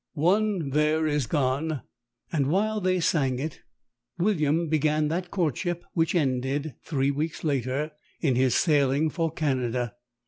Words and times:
One 0.15 0.71
there 0.71 1.05
is 1.05 1.27
gone..." 1.27 1.83
And 2.33 2.47
while 2.47 2.81
they 2.81 2.99
sang 2.99 3.37
it 3.37 3.61
William 4.17 4.67
began 4.67 5.09
that 5.09 5.29
courtship 5.29 5.83
which 5.93 6.15
ended, 6.15 6.73
three 6.83 7.11
weeks 7.11 7.43
later, 7.43 7.91
in 8.19 8.33
his 8.33 8.55
sailing 8.55 9.11
for 9.11 9.31
Canada. 9.31 9.93